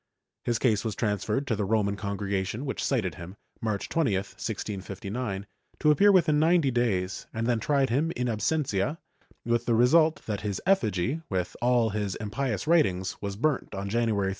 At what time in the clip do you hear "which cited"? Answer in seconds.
2.65-3.13